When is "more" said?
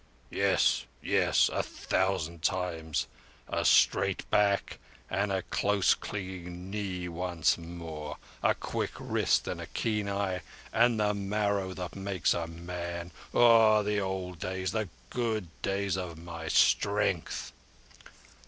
7.55-8.17